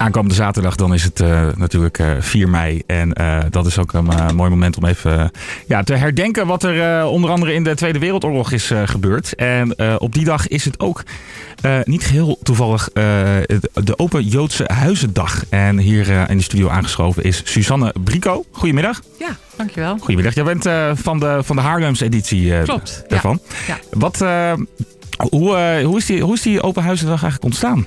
[0.00, 2.82] Aankomende zaterdag dan is het uh, natuurlijk uh, 4 mei.
[2.86, 5.30] En uh, dat is ook een mooi moment om even
[5.66, 9.34] ja, te herdenken wat er onder andere in de Tweede Wereldoorlog is gebeurd.
[9.34, 11.02] En op die dag is het ook
[11.84, 15.44] niet geheel toevallig de Open Joodse Huizendag.
[15.48, 18.44] En hier in de studio aangeschoven is Suzanne Brico.
[18.50, 19.00] Goedemiddag.
[19.18, 19.98] Ja, dankjewel.
[19.98, 20.34] Goedemiddag.
[20.34, 20.68] Jij bent
[21.00, 23.40] van, de, van de Haarlems editie Klopt, daarvan.
[23.66, 23.78] Ja.
[23.90, 24.18] Wat,
[25.30, 27.86] hoe, hoe, is die, hoe is die Open Huizendag eigenlijk ontstaan?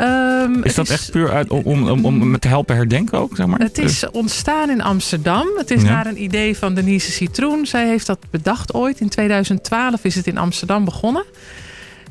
[0.00, 3.36] Um, is dat is, echt puur uit, om, om, om, te helpen herdenken ook?
[3.36, 3.58] Zeg maar?
[3.58, 5.46] Het is ontstaan in Amsterdam.
[5.56, 5.90] Het is ja.
[5.90, 7.66] naar een idee van Denise Citroen.
[7.66, 9.00] Zij heeft dat bedacht ooit.
[9.00, 11.24] In 2012 is het in Amsterdam begonnen.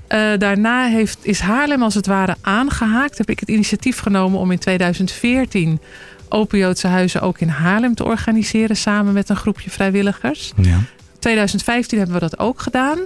[0.10, 3.18] Uh, daarna heeft, is Haarlem als het ware aangehaakt.
[3.18, 5.80] Heb ik het initiatief genomen om in 2014
[6.30, 8.76] Open Joodse Huizen ook in Haarlem te organiseren.
[8.76, 10.54] Samen met een groepje vrijwilligers.
[10.62, 10.80] Ja.
[11.20, 13.00] 2015 hebben we dat ook gedaan.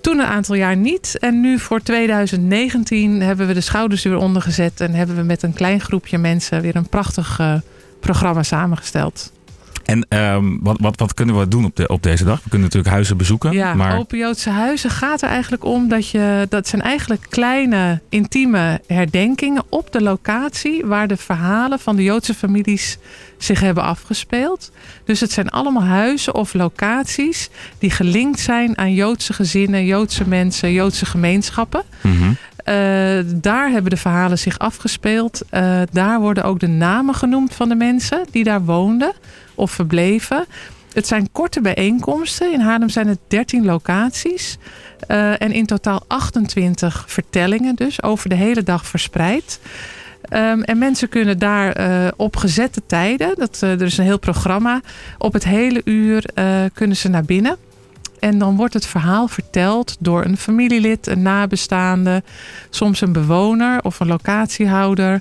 [0.00, 1.18] Toen een aantal jaar niet.
[1.18, 4.80] En nu voor 2019 hebben we de schouders weer onder gezet.
[4.80, 7.54] En hebben we met een klein groepje mensen weer een prachtig uh,
[8.00, 9.32] programma samengesteld.
[9.90, 12.42] En um, wat, wat, wat kunnen we doen op, de, op deze dag?
[12.42, 13.52] We kunnen natuurlijk huizen bezoeken.
[13.52, 13.98] Ja, maar...
[13.98, 16.46] Open Joodse huizen gaat er eigenlijk om dat je...
[16.48, 20.86] Dat zijn eigenlijk kleine, intieme herdenkingen op de locatie...
[20.86, 22.98] waar de verhalen van de Joodse families
[23.38, 24.70] zich hebben afgespeeld.
[25.04, 27.50] Dus het zijn allemaal huizen of locaties...
[27.78, 31.82] die gelinkt zijn aan Joodse gezinnen, Joodse mensen, Joodse gemeenschappen.
[32.00, 32.36] Mm -hmm.
[32.64, 32.74] Uh,
[33.34, 35.42] daar hebben de verhalen zich afgespeeld.
[35.50, 39.12] Uh, daar worden ook de namen genoemd van de mensen die daar woonden
[39.54, 40.44] of verbleven.
[40.92, 42.52] Het zijn korte bijeenkomsten.
[42.52, 44.58] In Haarlem zijn het 13 locaties.
[45.08, 49.60] Uh, en in totaal 28 vertellingen dus over de hele dag verspreid.
[50.32, 51.74] Um, en mensen kunnen daar
[52.16, 54.80] op gezette tijden, dat, er is een heel programma,
[55.18, 56.24] op het hele uur
[56.72, 57.56] kunnen ze naar binnen.
[58.20, 62.22] En dan wordt het verhaal verteld door een familielid, een nabestaande,
[62.70, 65.20] soms een bewoner of een locatiehouder,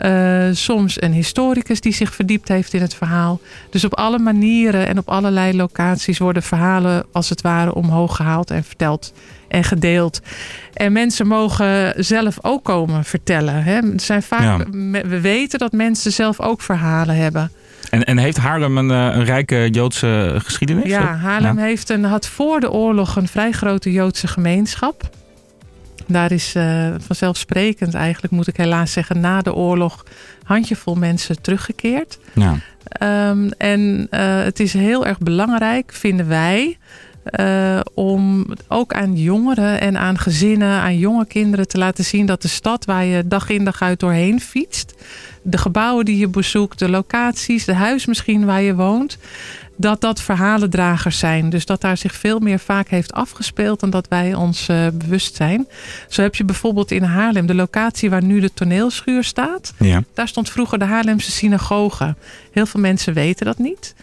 [0.00, 3.40] uh, soms een historicus die zich verdiept heeft in het verhaal.
[3.70, 8.50] Dus op alle manieren en op allerlei locaties worden verhalen als het ware omhoog gehaald
[8.50, 9.12] en verteld
[9.48, 10.20] en gedeeld.
[10.74, 13.62] En mensen mogen zelf ook komen vertellen.
[13.62, 13.76] Hè.
[13.76, 14.64] Er zijn vaak, ja.
[15.08, 17.52] We weten dat mensen zelf ook verhalen hebben.
[17.90, 20.84] En, en heeft Haarlem een, een rijke Joodse geschiedenis?
[20.84, 21.64] Ja, Haarlem ja.
[21.64, 25.10] Heeft een, had voor de oorlog een vrij grote Joodse gemeenschap.
[26.06, 30.04] Daar is uh, vanzelfsprekend eigenlijk, moet ik helaas zeggen, na de oorlog
[30.42, 32.18] handjevol mensen teruggekeerd.
[32.32, 32.56] Ja.
[33.30, 36.78] Um, en uh, het is heel erg belangrijk, vinden wij,
[37.40, 42.42] uh, om ook aan jongeren en aan gezinnen, aan jonge kinderen te laten zien dat
[42.42, 44.94] de stad waar je dag in dag uit doorheen fietst,
[45.42, 49.18] de gebouwen die je bezoekt, de locaties, de huis misschien waar je woont,
[49.76, 51.50] dat dat verhalendragers zijn.
[51.50, 55.36] Dus dat daar zich veel meer vaak heeft afgespeeld dan dat wij ons uh, bewust
[55.36, 55.66] zijn.
[56.08, 59.72] Zo heb je bijvoorbeeld in Haarlem de locatie waar nu de toneelschuur staat.
[59.78, 60.02] Ja.
[60.14, 62.14] Daar stond vroeger de Haarlemse synagoge.
[62.52, 63.94] Heel veel mensen weten dat niet.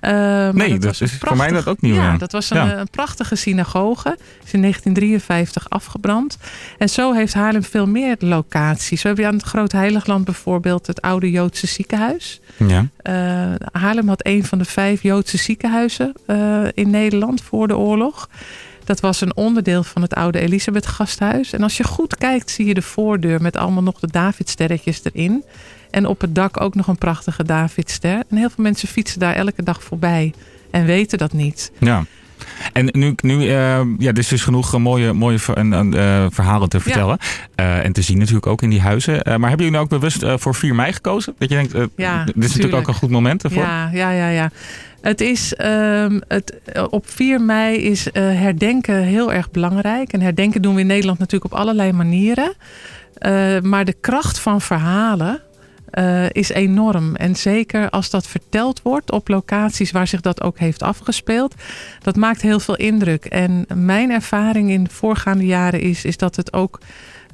[0.00, 0.10] Uh,
[0.48, 1.94] nee, dat, dat is prachtig, voor mij dat ook nieuw.
[1.94, 2.16] Ja, ja.
[2.16, 2.78] dat was een, ja.
[2.78, 4.18] een, prachtige synagoge.
[4.44, 6.38] Is in 1953 afgebrand.
[6.78, 9.00] En zo heeft Haarlem veel meer locaties.
[9.00, 12.40] Zo heb je aan het Groot Heiligland bijvoorbeeld het oude Joodse ziekenhuis.
[12.56, 12.86] Ja.
[13.02, 18.28] Uh, Haarlem had een van de vijf Joodse ziekenhuizen uh, in Nederland voor de oorlog.
[18.84, 21.52] Dat was een onderdeel van het oude Elisabeth Gasthuis.
[21.52, 25.44] En als je goed kijkt zie je de voordeur met allemaal nog de Davidsterretjes erin.
[25.90, 28.22] En op het dak ook nog een prachtige Davidster.
[28.28, 30.32] En heel veel mensen fietsen daar elke dag voorbij
[30.70, 31.72] en weten dat niet.
[31.78, 32.04] Ja.
[32.72, 33.46] En nu, nu uh,
[33.98, 37.18] ja, er is dus genoeg mooie, mooie uh, verhalen te vertellen.
[37.56, 37.82] Ja.
[37.82, 39.14] En te zien natuurlijk ook in die huizen.
[39.14, 41.34] maar hebben jullie nou ook bewust voor 4 mei gekozen?
[41.38, 41.90] Dat je denkt, dit
[42.44, 43.62] is natuurlijk ook een goed moment ervoor.
[43.62, 44.28] Ja, ja, ja.
[44.28, 44.50] ja.
[45.00, 46.54] Het is, um, het,
[46.90, 50.12] op 4 mei is herdenken heel erg belangrijk.
[50.12, 52.54] En herdenken doen we in Nederland natuurlijk op allerlei manieren.
[53.62, 55.40] maar de kracht van verhalen
[55.98, 57.16] uh, is enorm.
[57.16, 61.54] En zeker als dat verteld wordt op locaties waar zich dat ook heeft afgespeeld.
[62.02, 63.24] Dat maakt heel veel indruk.
[63.24, 66.78] En mijn ervaring in voorgaande jaren is, is dat het ook...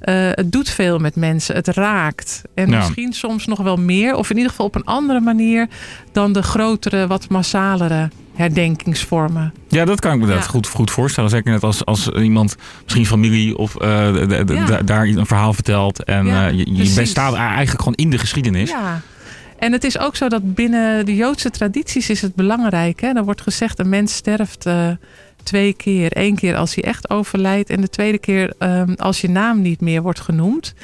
[0.04, 1.54] Uh, het doet veel met mensen.
[1.54, 2.42] Het raakt.
[2.54, 2.76] En Ja.
[2.76, 4.14] misschien soms nog wel meer.
[4.14, 5.68] Of in ieder geval op een andere manier...
[6.12, 8.08] dan de grotere, wat massalere
[8.40, 9.52] herdenkingsvormen.
[9.68, 10.34] Ja, dat kan ik me Ja.
[10.34, 11.30] dat goed, goed voorstellen.
[11.30, 14.10] Zeker net als, als iemand, misschien familie of Ja.
[14.26, 16.04] da- daar een verhaal vertelt.
[16.04, 18.70] En Ja, eh, je, bent staat eigenlijk gewoon in de geschiedenis.
[18.70, 19.00] Ja.
[19.58, 23.00] En het is ook zo dat binnen de Joodse tradities is het belangrijk.
[23.00, 23.08] Hè?
[23.08, 24.88] Er wordt gezegd, een mens sterft eh,
[25.42, 26.10] twee keer.
[26.18, 27.70] Eén keer als hij echt overlijdt.
[27.70, 30.74] En de tweede keer ehm, als je naam niet meer wordt genoemd.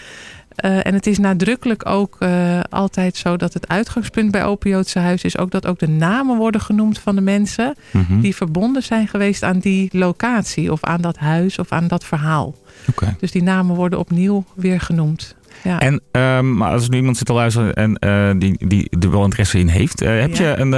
[0.56, 4.98] Eh, en het is nadrukkelijk ook eh, altijd zo dat het uitgangspunt bij Open Joodse
[4.98, 8.20] Huis is ook dat ook de namen worden genoemd van de mensen Mhm.
[8.20, 12.54] die verbonden zijn geweest aan die locatie of aan dat huis of aan dat verhaal.
[13.18, 15.36] Dus die namen worden opnieuw weer genoemd.
[15.62, 15.80] Ja.
[15.80, 19.24] En um, maar als nu iemand zit te luisteren en uh, die, die er wel
[19.24, 20.48] interesse in heeft, heb ja.
[20.48, 20.72] je een,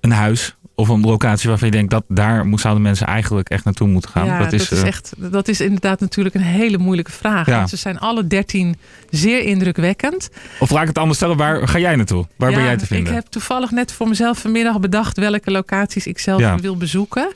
[0.00, 3.88] een huis of een locatie waarvan je denkt dat daar zouden mensen eigenlijk echt naartoe
[3.88, 4.26] moeten gaan?
[4.26, 7.46] Ja, dat is, dat is echt, dat is inderdaad natuurlijk een hele moeilijke vraag.
[7.46, 7.56] Ja.
[7.56, 8.76] Want ze zijn alle dertien
[9.10, 10.30] zeer indrukwekkend.
[10.58, 12.26] Of laat ik het anders stellen, waar ga jij naartoe?
[12.36, 13.06] Waar ja, ben jij te vinden?
[13.06, 17.32] Ik heb toevallig net voor mezelf vanmiddag bedacht welke locaties ik zelf wil bezoeken.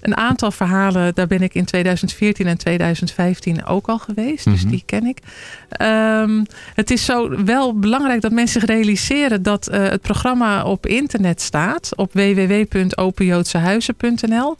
[0.00, 4.44] Een aantal verhalen, daar ben ik in 2014 en 2015 ook al geweest.
[4.44, 4.70] Dus Mhm.
[4.70, 5.18] die ken ik.
[5.82, 10.86] Um, het is zo wel belangrijk dat mensen zich realiseren dat uh, het programma op
[10.86, 11.90] internet staat.
[11.96, 14.56] Op www.openjoodsehuizen.nl.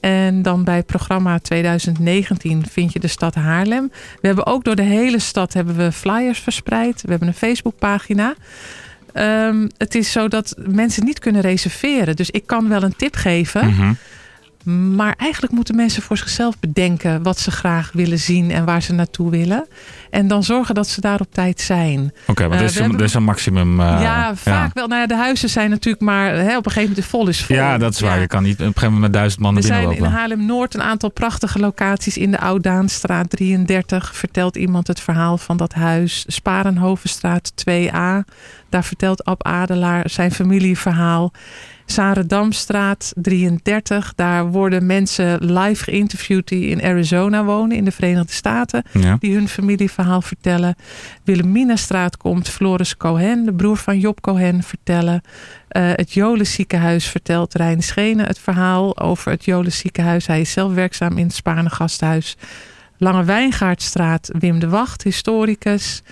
[0.00, 3.90] En dan bij programma 2019 vind je de stad Haarlem.
[4.20, 7.02] We hebben ook door de hele stad hebben we flyers verspreid.
[7.02, 8.34] We hebben een Facebookpagina.
[9.14, 12.16] Um, het is zo dat mensen niet kunnen reserveren.
[12.16, 13.66] Dus ik kan wel een tip geven.
[13.66, 13.96] Mm -hmm.
[14.64, 18.92] Maar eigenlijk moeten mensen voor zichzelf bedenken wat ze graag willen zien en waar ze
[18.92, 19.66] naartoe willen.
[20.10, 22.00] En dan zorgen dat ze daar op tijd zijn.
[22.20, 23.80] Oké, okay, maar uh, er, is, er is een maximum.
[23.80, 24.70] Uh, ja, vaak ja.
[24.74, 24.86] wel.
[24.86, 27.56] Nou ja, de huizen zijn natuurlijk maar hè, op een gegeven moment vol is vol.
[27.56, 28.14] Ja, dat is waar.
[28.14, 28.20] Ja.
[28.20, 29.96] Je kan niet op een gegeven moment met duizend man naar binnen lopen.
[29.96, 32.16] Er zijn in Haarlem-Noord een aantal prachtige locaties.
[32.16, 36.24] In de Oud-Daanstraat 33 vertelt iemand het verhaal van dat huis.
[36.26, 38.24] Sparenhovenstraat 2a.
[38.68, 41.32] Daar vertelt Ab Adelaar zijn familieverhaal.
[41.90, 44.12] Sarendamstraat 33.
[44.14, 48.82] Daar worden mensen live geïnterviewd die in Arizona wonen, in de Verenigde Staten.
[48.92, 49.16] Ja.
[49.20, 50.76] Die hun familieverhaal vertellen.
[51.24, 55.22] Wilhelminastraat komt Floris Cohen, de broer van Job Cohen, vertellen.
[55.70, 60.26] Uh, het Jolis ziekenhuis vertelt Rijn Schenen het verhaal over het Jolis ziekenhuis.
[60.26, 62.36] Hij is zelf werkzaam in het Spaarne gasthuis.
[62.98, 66.02] Lange Wijngaardstraat Wim de Wacht, historicus.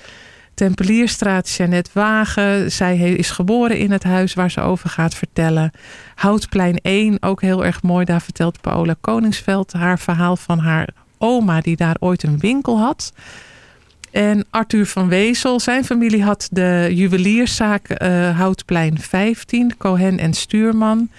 [0.56, 2.72] Tempelierstraat Jeannette Wagen.
[2.72, 5.70] Zij is geboren in het huis waar ze over gaat vertellen.
[6.14, 8.04] Houtplein 1, ook heel erg mooi.
[8.04, 10.88] Daar vertelt Paola Koningsveld haar verhaal van haar
[11.18, 13.12] oma die daar ooit een winkel had.
[14.10, 21.10] En Arthur van Wezel, zijn familie had de juwelierszaak uh, Houtplein 15, Cohen en Stuurman.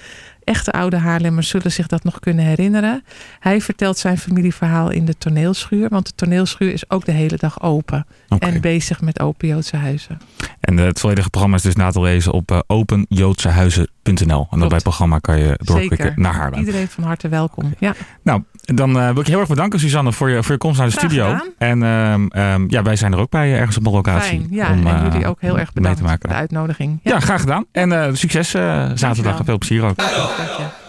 [0.48, 3.04] Echte oude Haarlemmers zullen zich dat nog kunnen herinneren.
[3.40, 5.90] Hij vertelt zijn familieverhaal in de toneelschuur.
[5.90, 8.06] Want de toneelschuur is ook de hele dag open.
[8.30, 8.54] Okay.
[8.54, 10.18] En bezig met Open Joodse Huizen.
[10.60, 14.48] En het volledige programma is dus na te lezen op uh, openjoodsehuizen.nl.
[14.52, 16.22] En dan bij het programma kan je doorklikken Zeker.
[16.22, 16.60] naar Haarlem.
[16.60, 17.74] Iedereen van harte welkom.
[17.80, 17.94] Ja.
[18.24, 20.78] Nou, dan uh, wil ik je heel erg bedanken Suzanne voor je, voor je komst
[20.80, 21.26] naar de Graag studio.
[21.26, 21.82] Gedaan.
[21.82, 24.40] En uh, um, ja, wij zijn er ook bij uh, ergens op een locatie.
[24.40, 24.48] Fijn.
[24.50, 26.22] Ja, om, en jullie ook heel erg bedankt mee te maken.
[26.22, 27.00] voor de uitnodiging.
[27.04, 27.66] Ja, ja graag gedaan.
[27.72, 28.50] En uh, succes
[28.94, 29.42] zaterdag.
[29.46, 29.96] Veel plezier ook.
[30.38, 30.87] Dank je.